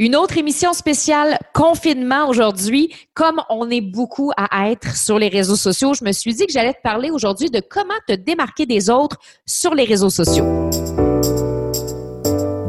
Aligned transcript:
Une 0.00 0.16
autre 0.16 0.38
émission 0.38 0.72
spéciale 0.72 1.38
confinement 1.52 2.26
aujourd'hui. 2.26 2.90
Comme 3.12 3.42
on 3.50 3.68
est 3.68 3.82
beaucoup 3.82 4.32
à 4.34 4.70
être 4.70 4.96
sur 4.96 5.18
les 5.18 5.28
réseaux 5.28 5.56
sociaux, 5.56 5.92
je 5.92 6.06
me 6.06 6.12
suis 6.12 6.32
dit 6.32 6.46
que 6.46 6.52
j'allais 6.54 6.72
te 6.72 6.80
parler 6.82 7.10
aujourd'hui 7.10 7.50
de 7.50 7.60
comment 7.60 7.92
te 8.08 8.14
démarquer 8.14 8.64
des 8.64 8.88
autres 8.88 9.18
sur 9.44 9.74
les 9.74 9.84
réseaux 9.84 10.08
sociaux. 10.08 10.46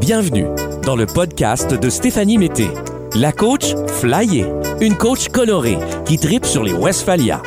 Bienvenue 0.02 0.48
dans 0.84 0.98
le 0.98 1.06
podcast 1.06 1.74
de 1.74 1.90
Stéphanie 1.90 2.38
Mété, 2.38 2.68
la 3.16 3.32
coach 3.32 3.76
flyée, 3.88 4.48
une 4.82 4.98
coach 4.98 5.30
colorée 5.30 5.78
qui 6.06 6.18
tripe 6.18 6.46
sur 6.46 6.66
les 6.66 6.74
Westphalia. 6.74 7.42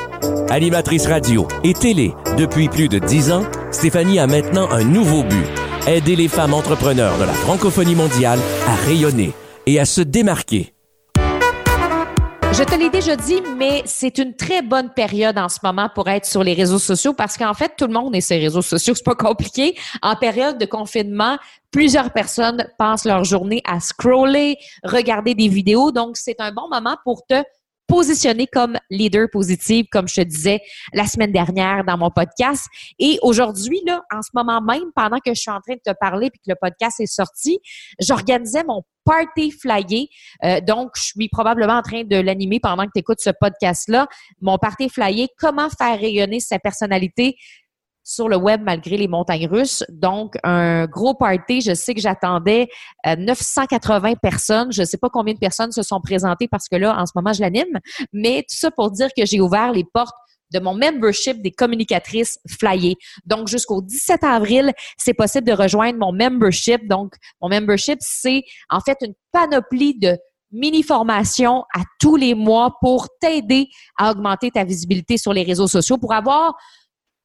Animatrice 0.48 1.07
radio 1.07 1.46
et 1.62 1.75
télé 1.75 2.14
depuis 2.39 2.71
plus 2.71 2.89
de 2.89 2.98
dix 2.98 3.30
ans, 3.30 3.45
Stéphanie 3.71 4.19
a 4.19 4.27
maintenant 4.27 4.71
un 4.71 4.82
nouveau 4.82 5.25
but 5.25 5.45
aider 5.87 6.16
les 6.16 6.29
femmes 6.29 6.55
entrepreneurs 6.55 7.19
de 7.19 7.25
la 7.25 7.35
francophonie 7.35 7.95
mondiale 7.95 8.39
à 8.66 8.77
rayonner 8.87 9.35
et 9.67 9.81
à 9.81 9.85
se 9.85 10.01
démarquer. 10.01 10.75
Je 12.57 12.63
te 12.63 12.77
l'ai 12.77 12.89
déjà 12.89 13.17
dit, 13.17 13.43
mais 13.57 13.82
c'est 13.85 14.17
une 14.18 14.37
très 14.37 14.63
bonne 14.63 14.90
période 14.90 15.37
en 15.39 15.49
ce 15.49 15.59
moment 15.64 15.89
pour 15.93 16.09
être 16.09 16.25
sur 16.25 16.45
les 16.45 16.54
réseaux 16.54 16.79
sociaux 16.79 17.13
parce 17.13 17.37
qu'en 17.37 17.53
fait, 17.53 17.73
tout 17.77 17.89
le 17.89 17.93
monde 17.93 18.14
est 18.14 18.21
sur 18.21 18.37
les 18.37 18.45
réseaux 18.45 18.63
sociaux. 18.63 18.95
C'est 18.96 19.04
pas 19.04 19.17
compliqué. 19.17 19.77
En 20.03 20.14
période 20.14 20.57
de 20.57 20.64
confinement, 20.64 21.37
plusieurs 21.73 22.13
personnes 22.13 22.64
passent 22.79 23.07
leur 23.07 23.25
journée 23.25 23.61
à 23.64 23.81
scroller, 23.81 24.57
regarder 24.85 25.35
des 25.35 25.49
vidéos. 25.49 25.90
Donc, 25.90 26.17
c'est 26.17 26.40
un 26.40 26.53
bon 26.53 26.68
moment 26.71 26.96
pour 27.03 27.26
te 27.26 27.43
positionner 27.87 28.47
comme 28.47 28.79
leader 28.91 29.29
positive, 29.31 29.87
comme 29.91 30.09
je 30.09 30.17
te 30.17 30.21
disais 30.23 30.61
la 30.93 31.07
semaine 31.07 31.33
dernière 31.33 31.85
dans 31.85 31.99
mon 31.99 32.11
podcast. 32.11 32.67
Et 32.98 33.19
aujourd'hui, 33.23 33.81
là, 33.87 34.03
en 34.12 34.23
ce 34.23 34.31
moment 34.34 34.61
même, 34.61 34.91
pendant 34.95 35.19
que 35.19 35.34
je 35.34 35.41
suis 35.41 35.51
en 35.51 35.61
train 35.61 35.75
de 35.75 35.93
te 35.93 35.95
parler 36.01 36.31
puis 36.31 36.41
que 36.41 36.51
le 36.51 36.57
podcast 36.61 37.01
est 37.01 37.07
sorti, 37.07 37.59
j'organisais 38.01 38.65
mon 38.65 38.83
party 39.05 39.51
flyer. 39.51 40.07
Euh, 40.45 40.61
donc, 40.61 40.93
je 40.97 41.03
suis 41.03 41.29
probablement 41.29 41.75
en 41.75 41.83
train 41.83 42.05
de 42.05 42.17
l'animer 42.17 42.61
pendant 42.61 42.84
que 42.84 42.93
tu 42.95 43.01
écoutes 43.01 43.20
ce 43.20 43.31
podcast-là. 43.39 44.07
Mon 44.41 44.57
party 44.59 44.89
flyer, 44.89 45.29
comment 45.39 45.69
faire 45.71 45.98
rayonner 45.98 46.41
sa 46.41 46.59
personnalité 46.59 47.37
sur 48.05 48.29
le 48.29 48.37
web 48.37 48.63
malgré 48.63 48.97
les 48.97 49.09
montagnes 49.09 49.49
russes. 49.49 49.83
Donc, 49.89 50.37
un 50.45 50.87
gros 50.87 51.15
party. 51.15 51.63
Je 51.63 51.75
sais 51.75 51.95
que 51.95 52.01
j'attendais 52.01 52.69
980 53.07 54.13
euh, 54.13 54.15
personnes. 54.23 54.73
Je 54.73 54.83
ne 54.83 54.87
sais 54.87 54.99
pas 54.99 55.09
combien 55.09 55.35
de 55.35 55.39
personnes 55.39 55.73
se 55.73 55.83
sont 55.83 56.01
présentées 56.01 56.47
parce 56.47 56.69
que 56.69 56.77
là, 56.77 56.97
en 56.97 57.07
ce 57.07 57.13
moment, 57.15 57.33
je 57.33 57.41
l'anime. 57.41 57.81
Mais 58.13 58.43
tout 58.43 58.57
ça 58.57 58.71
pour 58.71 58.91
dire 58.91 59.09
que 59.17 59.25
j'ai 59.25 59.41
ouvert 59.41 59.73
les 59.73 59.85
portes 59.85 60.15
de 60.53 60.61
mon 60.61 60.75
membership 60.75 61.43
des 61.43 61.51
communicatrices 61.51 62.39
flyées. 62.49 62.97
Donc, 63.25 63.49
jusqu'au 63.49 63.81
17 63.81 64.23
avril, 64.23 64.73
c'est 64.99 65.15
possible 65.15 65.47
de 65.47 65.53
rejoindre 65.53 65.99
mon 65.99 66.13
membership. 66.13 66.87
Donc, 66.87 67.15
mon 67.41 67.49
membership, 67.49 67.99
c'est 68.01 68.43
en 68.69 68.81
fait 68.81 68.99
une 69.01 69.15
panoplie 69.33 69.99
de 69.99 70.17
mini-formations 70.53 71.65
à 71.75 71.81
tous 71.99 72.15
les 72.15 72.35
mois 72.35 72.77
pour 72.81 73.09
t'aider 73.21 73.69
à 73.99 74.13
augmenter 74.13 74.51
ta 74.53 74.63
visibilité 74.63 75.17
sur 75.17 75.33
les 75.33 75.43
réseaux 75.43 75.67
sociaux, 75.67 75.99
pour 75.99 76.13
avoir 76.13 76.55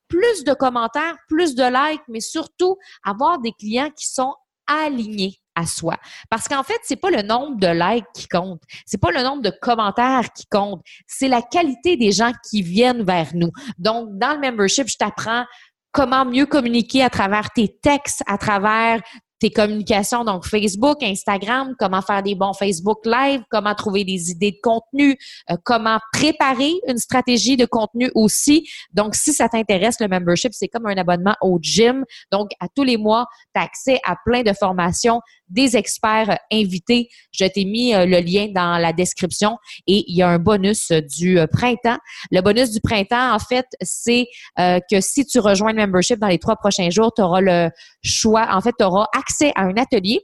plus 0.10 0.44
de 0.44 0.54
commentaires, 0.54 1.16
plus 1.28 1.56
de 1.56 1.64
likes, 1.64 2.04
mais 2.10 2.20
surtout 2.20 2.78
avoir 3.04 3.40
des 3.40 3.54
clients 3.54 3.92
qui 3.96 4.08
sont 4.08 4.34
alignés 4.68 5.40
à 5.56 5.66
soi. 5.66 5.98
Parce 6.30 6.48
qu'en 6.48 6.64
fait, 6.64 6.80
c'est 6.84 6.96
pas 6.96 7.10
le 7.10 7.22
nombre 7.22 7.58
de 7.60 7.68
likes 7.68 8.06
qui 8.14 8.28
compte, 8.28 8.62
c'est 8.86 9.00
pas 9.00 9.12
le 9.12 9.22
nombre 9.24 9.42
de 9.42 9.52
commentaires 9.62 10.32
qui 10.34 10.46
compte, 10.50 10.82
c'est 11.08 11.28
la 11.28 11.42
qualité 11.42 11.98
des 11.98 12.12
gens 12.12 12.32
qui 12.50 12.62
viennent 12.62 13.04
vers 13.04 13.30
nous. 13.34 13.52
Donc, 13.78 14.10
dans 14.18 14.34
le 14.34 14.40
membership, 14.40 14.88
je 14.88 14.98
t'apprends 14.98 15.46
comment 15.92 16.26
mieux 16.26 16.46
communiquer 16.46 17.04
à 17.04 17.10
travers 17.10 17.50
tes 17.52 17.68
textes, 17.68 18.24
à 18.28 18.38
travers 18.38 19.02
tes 19.40 19.50
communications, 19.50 20.24
donc 20.24 20.46
Facebook, 20.46 21.02
Instagram, 21.02 21.74
comment 21.80 22.02
faire 22.02 22.22
des 22.22 22.36
bons 22.36 22.54
Facebook 22.54 23.06
Live, 23.06 23.42
comment 23.50 23.74
trouver 23.74 24.04
des 24.04 24.32
idées 24.32 24.52
de 24.52 24.60
contenu, 24.62 25.18
euh, 25.50 25.56
comment 25.64 26.00
préparer 26.14 26.74
une 26.88 26.98
stratégie 26.98 27.58
de 27.58 27.66
contenu 27.66 28.12
aussi. 28.16 28.70
Donc, 28.94 29.16
si 29.16 29.34
ça 29.34 29.48
t'intéresse, 29.48 29.96
le 30.00 30.08
membership, 30.08 30.52
c'est 30.54 30.68
comme 30.68 30.86
un 30.86 30.98
abonnement 30.98 31.36
au 31.42 31.58
gym. 31.62 32.04
Donc, 32.32 32.52
à 32.60 32.68
tous 32.74 32.84
les 32.84 32.98
mois, 32.98 33.26
tu 33.56 33.62
as 33.62 33.64
accès 33.64 34.00
à 34.06 34.16
plein 34.26 34.42
de 34.44 34.54
formations, 34.54 35.22
des 35.50 35.78
experts 35.78 36.38
invités. 36.52 37.10
Je 37.32 37.46
t'ai 37.46 37.66
mis 37.66 37.94
euh, 37.94 38.06
le 38.06 38.20
lien 38.20 38.48
dans 38.54 38.78
la 38.78 38.94
description 38.94 39.58
et 39.88 40.04
il 40.08 40.16
y 40.16 40.22
a 40.22 40.30
un 40.30 40.40
bonus 40.40 40.92
du 40.92 41.40
euh, 41.40 41.48
printemps. 41.48 41.98
Le 42.32 42.42
bonus 42.42 42.72
du 42.72 42.80
printemps, 42.82 43.34
en 43.34 43.40
fait, 43.40 43.66
c'est 43.82 44.28
que 44.58 45.02
si 45.02 45.26
tu 45.26 45.40
rejoins 45.40 45.74
le 45.74 45.80
membership 45.80 46.20
dans 46.20 46.28
les 46.28 46.38
trois 46.38 46.56
prochains 46.56 46.90
jours, 46.90 47.12
tu 47.16 47.22
auras 47.22 47.42
le 47.42 47.70
choix, 48.04 48.48
en 48.52 48.62
fait, 48.62 48.74
tu 48.78 48.84
auras 48.84 49.08
accès 49.14 49.52
à 49.56 49.64
un 49.64 49.76
atelier 49.78 50.22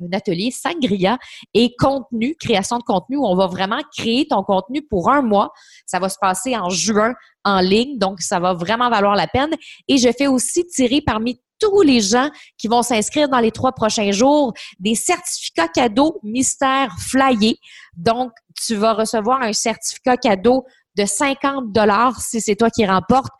un 0.00 0.16
atelier 0.16 0.50
Sangria 0.50 1.18
et 1.54 1.74
contenu, 1.78 2.34
création 2.40 2.78
de 2.78 2.82
contenu 2.82 3.16
où 3.16 3.26
on 3.26 3.36
va 3.36 3.46
vraiment 3.46 3.82
créer 3.96 4.26
ton 4.26 4.42
contenu 4.42 4.82
pour 4.82 5.10
un 5.10 5.22
mois. 5.22 5.52
Ça 5.86 5.98
va 5.98 6.08
se 6.08 6.18
passer 6.20 6.56
en 6.56 6.70
juin 6.70 7.14
en 7.44 7.60
ligne, 7.60 7.98
donc 7.98 8.20
ça 8.20 8.38
va 8.38 8.54
vraiment 8.54 8.90
valoir 8.90 9.14
la 9.14 9.26
peine. 9.26 9.54
Et 9.88 9.98
je 9.98 10.08
fais 10.16 10.26
aussi 10.26 10.66
tirer 10.66 11.00
parmi 11.00 11.40
tous 11.60 11.82
les 11.82 12.00
gens 12.00 12.30
qui 12.58 12.68
vont 12.68 12.82
s'inscrire 12.82 13.28
dans 13.28 13.38
les 13.38 13.50
trois 13.50 13.72
prochains 13.72 14.10
jours 14.12 14.52
des 14.78 14.94
certificats 14.94 15.68
cadeaux 15.68 16.18
mystère 16.22 16.96
flyés. 16.98 17.58
Donc, 17.96 18.32
tu 18.64 18.74
vas 18.74 18.94
recevoir 18.94 19.42
un 19.42 19.52
certificat 19.52 20.16
cadeau 20.16 20.64
de 20.96 21.04
50 21.04 21.72
dollars 21.72 22.20
si 22.20 22.40
c'est 22.40 22.56
toi 22.56 22.70
qui 22.70 22.84
remporte 22.84 23.32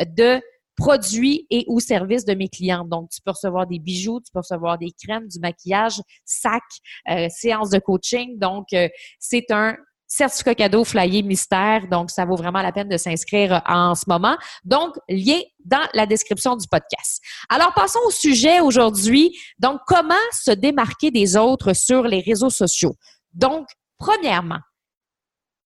de 0.00 0.40
produits 0.76 1.46
et 1.50 1.64
ou 1.66 1.80
services 1.80 2.24
de 2.24 2.34
mes 2.34 2.48
clients. 2.48 2.84
Donc, 2.84 3.10
tu 3.10 3.20
peux 3.20 3.32
recevoir 3.32 3.66
des 3.66 3.80
bijoux, 3.80 4.20
tu 4.20 4.30
peux 4.32 4.38
recevoir 4.38 4.78
des 4.78 4.92
crèmes, 4.92 5.26
du 5.26 5.40
maquillage, 5.40 6.00
sacs, 6.24 6.62
euh, 7.10 7.26
séances 7.30 7.70
de 7.70 7.80
coaching. 7.80 8.38
Donc, 8.38 8.66
euh, 8.72 8.88
c'est 9.18 9.50
un 9.50 9.76
certificat 10.08 10.54
cadeau 10.54 10.84
flyé 10.84 11.22
mystère. 11.22 11.86
Donc, 11.88 12.10
ça 12.10 12.24
vaut 12.24 12.36
vraiment 12.36 12.62
la 12.62 12.72
peine 12.72 12.88
de 12.88 12.96
s'inscrire 12.96 13.62
en 13.66 13.94
ce 13.94 14.04
moment. 14.08 14.36
Donc, 14.64 14.96
lien 15.08 15.40
dans 15.64 15.86
la 15.94 16.06
description 16.06 16.56
du 16.56 16.66
podcast. 16.66 17.22
Alors, 17.48 17.72
passons 17.74 18.00
au 18.06 18.10
sujet 18.10 18.60
aujourd'hui. 18.60 19.38
Donc, 19.58 19.80
comment 19.86 20.14
se 20.32 20.50
démarquer 20.50 21.10
des 21.10 21.36
autres 21.36 21.74
sur 21.74 22.02
les 22.04 22.20
réseaux 22.20 22.50
sociaux? 22.50 22.96
Donc, 23.32 23.68
premièrement, 23.98 24.60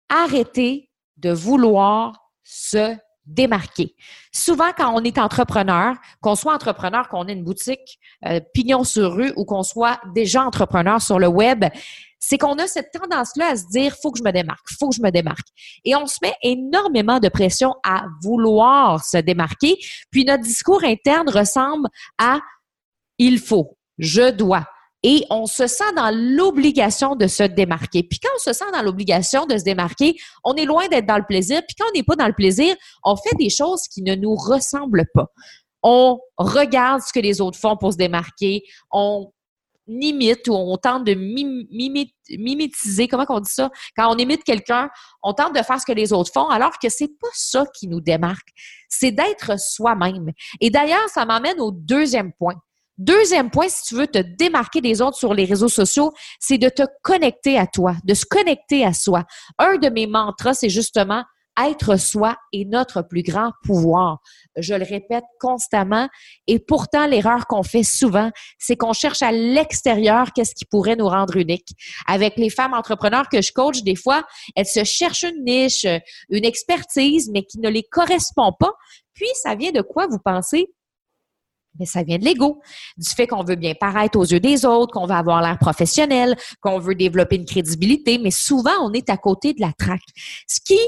arrêtez 0.07 0.89
de 1.17 1.31
vouloir 1.31 2.13
se 2.43 2.95
démarquer. 3.29 3.95
Souvent, 4.33 4.71
quand 4.75 4.91
on 4.93 5.03
est 5.03 5.17
entrepreneur, 5.17 5.95
qu'on 6.21 6.35
soit 6.35 6.53
entrepreneur, 6.53 7.07
qu'on 7.07 7.27
ait 7.27 7.33
une 7.33 7.43
boutique 7.43 7.99
euh, 8.25 8.39
pignon 8.53 8.83
sur 8.83 9.13
rue 9.13 9.31
ou 9.35 9.45
qu'on 9.45 9.63
soit 9.63 9.99
déjà 10.13 10.43
entrepreneur 10.43 11.01
sur 11.01 11.19
le 11.19 11.27
web, 11.27 11.65
c'est 12.19 12.37
qu'on 12.37 12.57
a 12.57 12.67
cette 12.67 12.91
tendance-là 12.91 13.51
à 13.51 13.55
se 13.55 13.67
dire 13.67 13.95
faut 14.01 14.11
que 14.11 14.19
je 14.19 14.23
me 14.23 14.31
démarque, 14.31 14.67
faut 14.77 14.89
que 14.89 14.95
je 14.95 15.01
me 15.01 15.11
démarque. 15.11 15.47
Et 15.85 15.95
on 15.95 16.05
se 16.05 16.17
met 16.21 16.35
énormément 16.43 17.19
de 17.19 17.29
pression 17.29 17.75
à 17.83 18.05
vouloir 18.21 19.03
se 19.03 19.17
démarquer, 19.17 19.77
puis 20.11 20.25
notre 20.25 20.43
discours 20.43 20.83
interne 20.83 21.29
ressemble 21.29 21.87
à 22.17 22.39
il 23.17 23.39
faut, 23.39 23.77
je 23.97 24.31
dois, 24.31 24.65
et 25.03 25.25
on 25.29 25.45
se 25.45 25.67
sent 25.67 25.93
dans 25.95 26.13
l'obligation 26.13 27.15
de 27.15 27.27
se 27.27 27.43
démarquer. 27.43 28.03
Puis 28.03 28.19
quand 28.19 28.29
on 28.35 28.39
se 28.39 28.53
sent 28.53 28.71
dans 28.73 28.81
l'obligation 28.81 29.45
de 29.45 29.57
se 29.57 29.63
démarquer, 29.63 30.15
on 30.43 30.55
est 30.55 30.65
loin 30.65 30.87
d'être 30.87 31.05
dans 31.05 31.17
le 31.17 31.25
plaisir. 31.25 31.61
Puis 31.67 31.75
quand 31.77 31.85
on 31.89 31.97
n'est 31.97 32.03
pas 32.03 32.15
dans 32.15 32.27
le 32.27 32.33
plaisir, 32.33 32.75
on 33.03 33.15
fait 33.15 33.35
des 33.37 33.49
choses 33.49 33.83
qui 33.83 34.01
ne 34.01 34.15
nous 34.15 34.35
ressemblent 34.35 35.05
pas. 35.13 35.27
On 35.83 36.19
regarde 36.37 37.01
ce 37.01 37.13
que 37.13 37.19
les 37.19 37.39
autres 37.39 37.57
font 37.57 37.77
pour 37.77 37.93
se 37.93 37.97
démarquer. 37.97 38.63
On 38.91 39.31
imite 39.87 40.47
ou 40.47 40.53
on 40.53 40.77
tente 40.77 41.05
de 41.05 41.13
mimétiser, 41.15 43.07
comment 43.07 43.25
on 43.29 43.39
dit 43.39 43.49
ça? 43.49 43.71
Quand 43.95 44.13
on 44.13 44.17
imite 44.17 44.43
quelqu'un, 44.43 44.89
on 45.23 45.33
tente 45.33 45.55
de 45.55 45.63
faire 45.63 45.79
ce 45.79 45.85
que 45.85 45.93
les 45.93 46.13
autres 46.13 46.31
font, 46.31 46.47
alors 46.49 46.77
que 46.77 46.89
c'est 46.89 47.07
pas 47.19 47.29
ça 47.33 47.65
qui 47.73 47.87
nous 47.87 48.01
démarque. 48.01 48.49
C'est 48.87 49.11
d'être 49.11 49.59
soi-même. 49.59 50.31
Et 50.59 50.69
d'ailleurs, 50.69 51.09
ça 51.09 51.25
m'amène 51.25 51.59
au 51.59 51.71
deuxième 51.71 52.33
point. 52.33 52.55
Deuxième 52.99 53.49
point, 53.49 53.69
si 53.69 53.83
tu 53.85 53.95
veux 53.95 54.07
te 54.07 54.19
démarquer 54.19 54.81
des 54.81 55.01
autres 55.01 55.17
sur 55.17 55.33
les 55.33 55.45
réseaux 55.45 55.69
sociaux, 55.69 56.11
c'est 56.37 56.57
de 56.57 56.67
te 56.67 56.83
connecter 57.01 57.57
à 57.57 57.65
toi, 57.65 57.95
de 58.03 58.13
se 58.13 58.25
connecter 58.25 58.85
à 58.85 58.91
soi. 58.91 59.23
Un 59.57 59.77
de 59.77 59.87
mes 59.87 60.05
mantras, 60.05 60.53
c'est 60.53 60.67
justement 60.67 61.23
être 61.65 61.97
soi 61.97 62.35
est 62.51 62.65
notre 62.65 63.01
plus 63.01 63.23
grand 63.23 63.51
pouvoir. 63.63 64.19
Je 64.57 64.73
le 64.73 64.83
répète 64.83 65.23
constamment 65.39 66.09
et 66.47 66.59
pourtant 66.59 67.07
l'erreur 67.07 67.47
qu'on 67.47 67.63
fait 67.63 67.83
souvent, 67.83 68.31
c'est 68.57 68.75
qu'on 68.75 68.93
cherche 68.93 69.21
à 69.21 69.31
l'extérieur 69.31 70.33
qu'est-ce 70.33 70.53
qui 70.53 70.65
pourrait 70.65 70.97
nous 70.97 71.07
rendre 71.07 71.37
unique. 71.37 71.69
Avec 72.05 72.35
les 72.35 72.49
femmes 72.49 72.73
entrepreneurs 72.73 73.29
que 73.29 73.41
je 73.41 73.53
coach, 73.53 73.81
des 73.83 73.95
fois, 73.95 74.23
elles 74.57 74.65
se 74.65 74.83
cherchent 74.83 75.23
une 75.23 75.45
niche, 75.45 75.85
une 76.29 76.43
expertise, 76.45 77.29
mais 77.31 77.43
qui 77.43 77.59
ne 77.59 77.69
les 77.69 77.83
correspond 77.83 78.51
pas. 78.59 78.73
Puis, 79.13 79.27
ça 79.41 79.55
vient 79.55 79.71
de 79.71 79.81
quoi, 79.81 80.07
vous 80.07 80.19
pensez? 80.23 80.67
Mais 81.77 81.85
ça 81.85 82.03
vient 82.03 82.17
de 82.17 82.25
l'ego, 82.25 82.61
du 82.97 83.09
fait 83.09 83.27
qu'on 83.27 83.43
veut 83.43 83.55
bien 83.55 83.73
paraître 83.73 84.17
aux 84.17 84.25
yeux 84.25 84.39
des 84.39 84.65
autres, 84.65 84.93
qu'on 84.93 85.05
veut 85.05 85.13
avoir 85.13 85.41
l'air 85.41 85.57
professionnel, 85.59 86.35
qu'on 86.61 86.79
veut 86.79 86.95
développer 86.95 87.35
une 87.35 87.45
crédibilité, 87.45 88.17
mais 88.17 88.31
souvent 88.31 88.71
on 88.81 88.91
est 88.93 89.09
à 89.09 89.17
côté 89.17 89.53
de 89.53 89.61
la 89.61 89.71
traque. 89.73 90.01
Ce 90.47 90.59
qui 90.63 90.79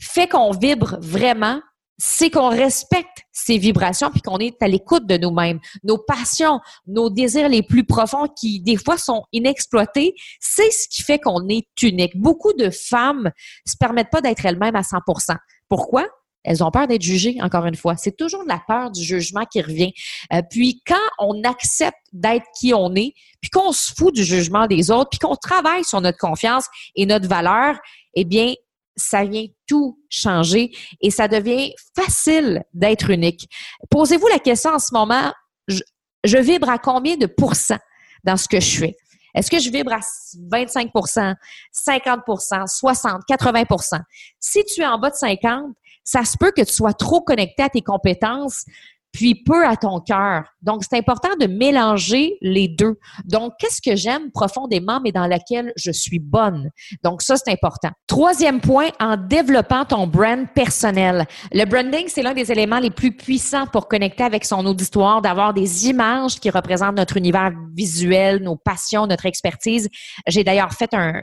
fait 0.00 0.28
qu'on 0.28 0.50
vibre 0.52 0.98
vraiment, 1.00 1.60
c'est 1.98 2.30
qu'on 2.30 2.48
respecte 2.48 3.22
ces 3.32 3.58
vibrations 3.58 4.10
puis 4.10 4.20
qu'on 4.20 4.38
est 4.38 4.60
à 4.60 4.66
l'écoute 4.66 5.06
de 5.06 5.16
nous-mêmes. 5.16 5.60
Nos 5.84 5.98
passions, 5.98 6.60
nos 6.86 7.10
désirs 7.10 7.48
les 7.48 7.62
plus 7.62 7.84
profonds 7.84 8.26
qui, 8.26 8.60
des 8.60 8.76
fois, 8.76 8.98
sont 8.98 9.22
inexploités, 9.32 10.14
c'est 10.40 10.70
ce 10.70 10.88
qui 10.88 11.02
fait 11.02 11.20
qu'on 11.20 11.48
est 11.48 11.68
unique. 11.80 12.16
Beaucoup 12.16 12.52
de 12.54 12.70
femmes 12.70 13.30
se 13.66 13.76
permettent 13.78 14.10
pas 14.10 14.20
d'être 14.20 14.44
elles-mêmes 14.44 14.74
à 14.74 14.82
100% 14.82 15.36
Pourquoi? 15.68 16.08
Elles 16.44 16.62
ont 16.64 16.70
peur 16.70 16.86
d'être 16.86 17.02
jugées, 17.02 17.36
encore 17.40 17.66
une 17.66 17.76
fois. 17.76 17.96
C'est 17.96 18.16
toujours 18.16 18.44
la 18.46 18.60
peur 18.66 18.90
du 18.90 19.02
jugement 19.02 19.44
qui 19.44 19.62
revient. 19.62 19.92
Euh, 20.32 20.42
puis 20.48 20.82
quand 20.86 20.96
on 21.18 21.42
accepte 21.44 21.98
d'être 22.12 22.46
qui 22.58 22.74
on 22.74 22.94
est, 22.94 23.14
puis 23.40 23.50
qu'on 23.50 23.72
se 23.72 23.92
fout 23.92 24.14
du 24.14 24.24
jugement 24.24 24.66
des 24.66 24.90
autres, 24.90 25.10
puis 25.10 25.18
qu'on 25.18 25.36
travaille 25.36 25.84
sur 25.84 26.00
notre 26.00 26.18
confiance 26.18 26.66
et 26.96 27.06
notre 27.06 27.28
valeur, 27.28 27.78
eh 28.14 28.24
bien, 28.24 28.54
ça 28.96 29.24
vient 29.24 29.46
tout 29.66 29.98
changer 30.10 30.70
et 31.00 31.10
ça 31.10 31.28
devient 31.28 31.72
facile 31.96 32.62
d'être 32.74 33.10
unique. 33.10 33.48
Posez-vous 33.90 34.28
la 34.28 34.38
question 34.38 34.70
en 34.70 34.78
ce 34.78 34.92
moment, 34.92 35.32
je, 35.68 36.38
vibre 36.38 36.68
à 36.68 36.78
combien 36.78 37.16
de 37.16 37.26
pourcents 37.26 37.78
dans 38.24 38.36
ce 38.36 38.48
que 38.48 38.60
je 38.60 38.78
fais? 38.78 38.96
Est-ce 39.34 39.50
que 39.50 39.58
je 39.58 39.70
vibre 39.70 39.92
à 39.92 40.00
25% 40.00 41.34
50% 41.72 42.66
60% 42.66 43.20
80% 43.30 44.00
Si 44.38 44.62
tu 44.64 44.82
es 44.82 44.86
en 44.86 44.98
bas 44.98 45.08
de 45.08 45.14
50, 45.14 45.74
ça 46.04 46.24
se 46.24 46.36
peut 46.38 46.52
que 46.54 46.62
tu 46.62 46.72
sois 46.72 46.94
trop 46.94 47.20
connecté 47.20 47.62
à 47.62 47.68
tes 47.68 47.82
compétences 47.82 48.64
puis 49.12 49.34
peu 49.34 49.66
à 49.66 49.76
ton 49.76 50.00
cœur. 50.00 50.44
Donc, 50.62 50.82
c'est 50.88 50.96
important 50.96 51.28
de 51.38 51.46
mélanger 51.46 52.38
les 52.40 52.68
deux. 52.68 52.98
Donc, 53.24 53.52
qu'est-ce 53.58 53.82
que 53.82 53.94
j'aime 53.94 54.30
profondément, 54.32 55.00
mais 55.02 55.12
dans 55.12 55.26
laquelle 55.26 55.72
je 55.76 55.90
suis 55.90 56.18
bonne? 56.18 56.70
Donc, 57.04 57.20
ça, 57.20 57.36
c'est 57.36 57.52
important. 57.52 57.90
Troisième 58.06 58.60
point, 58.60 58.88
en 59.00 59.16
développant 59.16 59.84
ton 59.84 60.06
brand 60.06 60.46
personnel. 60.54 61.26
Le 61.52 61.64
branding, 61.64 62.04
c'est 62.08 62.22
l'un 62.22 62.32
des 62.32 62.50
éléments 62.50 62.78
les 62.78 62.90
plus 62.90 63.14
puissants 63.14 63.66
pour 63.66 63.88
connecter 63.88 64.24
avec 64.24 64.44
son 64.44 64.64
auditoire, 64.64 65.20
d'avoir 65.20 65.52
des 65.52 65.88
images 65.88 66.40
qui 66.40 66.48
représentent 66.48 66.96
notre 66.96 67.16
univers 67.16 67.52
visuel, 67.74 68.42
nos 68.42 68.56
passions, 68.56 69.06
notre 69.06 69.26
expertise. 69.26 69.88
J'ai 70.26 70.44
d'ailleurs 70.44 70.72
fait 70.72 70.90
un, 70.94 71.20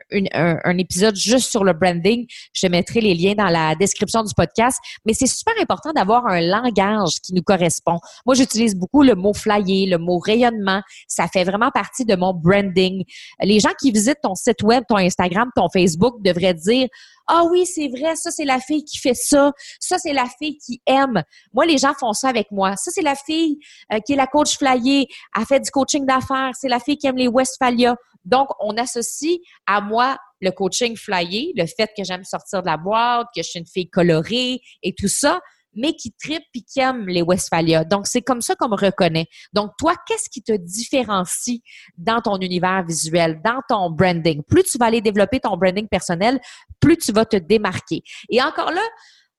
épisode 0.77 1.15
juste 1.15 1.50
sur 1.50 1.63
le 1.63 1.74
branding. 1.74 2.25
Je 2.53 2.68
mettrai 2.68 3.01
les 3.01 3.15
liens 3.15 3.33
dans 3.33 3.50
la 3.50 3.75
description 3.75 4.24
du 4.24 4.33
podcast. 4.33 4.80
Mais 5.06 5.13
c'est 5.13 5.27
super 5.27 5.53
important 5.59 5.92
d'avoir 5.92 6.27
un 6.27 6.42
langage 6.42 7.13
qui 7.24 7.33
nous 7.33 7.42
correspond 7.42 7.79
moi, 8.26 8.36
j'utilise 8.36 8.76
beaucoup 8.76 9.04
le 9.04 9.16
mot 9.16 9.34
flyer, 9.34 9.88
le 9.90 9.98
mot 9.98 10.20
rayonnement. 10.20 10.81
Ça 11.08 11.28
fait 11.28 11.44
vraiment 11.44 11.72
partie 11.72 12.06
de 12.06 12.16
mon 12.16 12.34
branding. 12.34 13.04
Les 13.42 13.60
gens 13.60 13.74
qui 13.80 13.92
visitent 13.92 14.22
ton 14.22 14.36
site 14.36 14.62
web, 14.64 14.84
ton 14.88 14.98
Instagram, 14.98 15.50
ton 15.56 15.70
Facebook 15.70 16.22
devraient 16.22 16.54
dire 16.54 16.88
ah 17.31 17.44
oui, 17.50 17.66
c'est 17.66 17.88
vrai, 17.88 18.16
ça 18.16 18.31
c'est 18.31 18.44
la 18.44 18.60
fille 18.60 18.84
qui 18.84 18.98
fait 18.98 19.14
ça, 19.14 19.52
ça 19.80 20.00
c'est 20.00 20.14
la 20.14 20.26
fille 20.40 20.58
qui 20.58 20.81
aime. 20.88 21.22
Moi, 21.54 21.68
les 21.68 21.78
gens 21.78 21.94
font 21.94 22.12
ça 22.12 22.28
avec 22.28 22.50
moi. 22.52 22.76
Ça 22.76 22.92
c'est 22.92 23.04
la 23.04 23.16
fille 23.16 23.60
euh, 23.94 24.00
qui 24.00 24.14
est 24.14 24.16
la 24.16 24.26
coach 24.26 24.58
flyer, 24.58 25.06
a 25.36 25.46
fait 25.46 25.60
du 25.60 25.70
coaching 25.70 26.08
d'affaires, 26.08 26.52
c'est 26.60 26.68
la 26.68 26.80
fille 26.80 26.98
qui 26.98 27.06
aime 27.06 27.18
les 27.18 27.28
Westphalia. 27.28 27.96
Donc, 28.26 28.50
on 28.60 28.76
associe 28.78 29.38
à 29.68 29.80
moi 29.80 30.18
le 30.42 30.52
coaching 30.52 30.98
flyer, 30.98 31.52
le 31.56 31.66
fait 31.68 31.92
que 31.96 32.04
j'aime 32.04 32.24
sortir 32.24 32.62
de 32.62 32.68
la 32.68 32.78
boîte, 32.78 33.28
que 33.36 33.44
je 33.44 33.50
suis 33.50 33.60
une 33.60 33.68
fille 33.68 33.90
colorée 33.90 34.60
et 34.81 34.94
tout 34.98 35.08
ça 35.08 35.40
mais 35.75 35.94
qui 35.94 36.12
tripe 36.12 36.44
et 36.54 36.62
qui 36.62 36.80
aime 36.80 37.07
les 37.07 37.21
Westphalia. 37.21 37.83
Donc, 37.83 38.07
c'est 38.07 38.21
comme 38.21 38.42
ça 38.42 38.56
qu'on 38.56 38.69
me 38.69 38.75
reconnaît. 38.75 39.27
Donc, 39.54 39.71
toi, 39.77 39.94
qu'est-ce 40.07 40.30
qui 40.30 40.42
te 40.42 40.54
différencie 40.54 41.62
dans 41.98 42.21
ton 42.21 42.38
univers 42.39 42.83
visuel, 42.86 43.42
dans 43.44 43.62
ton 43.68 43.89
branding? 43.89 44.42
Plus 44.44 44.63
tu 44.63 44.77
vas 44.77 44.88
aller 44.88 45.01
développer 45.01 45.39
ton 45.39 45.57
branding 45.57 45.88
personnel, 45.88 46.39
plus 46.80 46.98
tu 46.98 47.12
vas 47.12 47.25
te 47.25 47.38
démarquer. 47.38 48.01
Et 48.30 48.42
encore 48.42 48.71
là, 48.71 48.81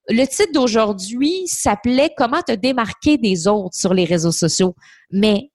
le 0.08 0.24
titre 0.26 0.52
d'aujourd'hui 0.52 1.46
s'appelait 1.46 2.10
Comment 2.16 2.42
te 2.42 2.52
démarquer 2.52 3.16
des 3.18 3.46
autres 3.46 3.76
sur 3.76 3.94
les 3.94 4.04
réseaux 4.04 4.32
sociaux. 4.32 4.74
Mais 5.10 5.49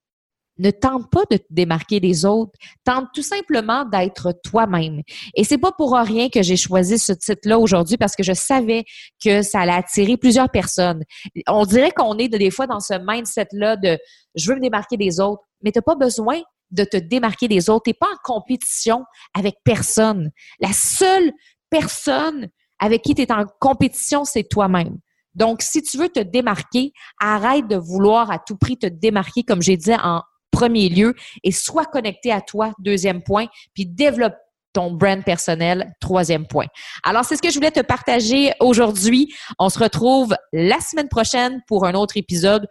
ne 0.57 0.71
tente 0.71 1.09
pas 1.09 1.23
de 1.29 1.37
te 1.37 1.45
démarquer 1.49 1.99
des 1.99 2.25
autres, 2.25 2.53
tente 2.83 3.07
tout 3.13 3.21
simplement 3.21 3.85
d'être 3.85 4.33
toi-même. 4.43 5.01
Et 5.35 5.43
c'est 5.43 5.57
pas 5.57 5.71
pour 5.71 5.93
rien 5.93 6.29
que 6.29 6.41
j'ai 6.41 6.57
choisi 6.57 6.97
ce 6.97 7.13
titre-là 7.13 7.59
aujourd'hui 7.59 7.97
parce 7.97 8.15
que 8.15 8.23
je 8.23 8.33
savais 8.33 8.85
que 9.23 9.41
ça 9.41 9.61
allait 9.61 9.73
attirer 9.73 10.17
plusieurs 10.17 10.49
personnes. 10.49 11.03
On 11.47 11.65
dirait 11.65 11.91
qu'on 11.91 12.17
est 12.17 12.29
des 12.29 12.51
fois 12.51 12.67
dans 12.67 12.79
ce 12.79 12.93
mindset-là 12.93 13.75
de 13.77 13.97
je 14.35 14.49
veux 14.49 14.55
me 14.55 14.61
démarquer 14.61 14.97
des 14.97 15.19
autres, 15.19 15.43
mais 15.61 15.71
tu 15.71 15.79
n'as 15.79 15.83
pas 15.83 15.95
besoin 15.95 16.41
de 16.71 16.83
te 16.83 16.97
démarquer 16.97 17.47
des 17.47 17.69
autres. 17.69 17.83
Tu 17.85 17.89
n'es 17.91 17.97
pas 17.99 18.07
en 18.07 18.33
compétition 18.33 19.03
avec 19.33 19.55
personne. 19.63 20.31
La 20.59 20.73
seule 20.73 21.31
personne 21.69 22.47
avec 22.79 23.01
qui 23.01 23.15
tu 23.15 23.25
en 23.31 23.45
compétition, 23.59 24.25
c'est 24.25 24.43
toi-même. 24.43 24.97
Donc, 25.33 25.61
si 25.61 25.81
tu 25.81 25.97
veux 25.97 26.09
te 26.09 26.19
démarquer, 26.19 26.93
arrête 27.19 27.67
de 27.67 27.75
vouloir 27.75 28.31
à 28.31 28.39
tout 28.39 28.57
prix 28.57 28.77
te 28.77 28.87
démarquer, 28.87 29.43
comme 29.43 29.61
j'ai 29.61 29.77
dit 29.77 29.93
en 29.93 30.21
premier 30.55 30.89
lieu, 30.89 31.13
et 31.43 31.51
sois 31.51 31.85
connecté 31.85 32.31
à 32.31 32.41
toi, 32.41 32.71
deuxième 32.79 33.21
point, 33.21 33.47
puis 33.73 33.85
développe 33.85 34.35
ton 34.71 34.91
brand 34.91 35.23
personnel, 35.23 35.93
troisième 35.99 36.47
point. 36.47 36.67
Alors, 37.03 37.23
c'est 37.25 37.35
ce 37.35 37.41
que 37.41 37.49
je 37.49 37.55
voulais 37.55 37.71
te 37.71 37.81
partager 37.81 38.53
aujourd'hui. 38.59 39.33
On 39.59 39.69
se 39.69 39.79
retrouve 39.79 40.35
la 40.53 40.79
semaine 40.79 41.09
prochaine 41.09 41.61
pour 41.67 41.85
un 41.85 41.93
autre 41.93 42.17
épisode, 42.17 42.67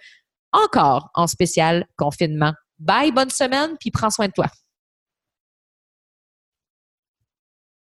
encore 0.53 1.11
en 1.15 1.27
spécial 1.27 1.87
confinement. 1.97 2.53
Bye, 2.79 3.13
bonne 3.13 3.31
semaine, 3.31 3.77
puis 3.81 3.91
prends 3.91 4.11
soin 4.11 4.27
de 4.27 4.33
toi. 4.33 4.47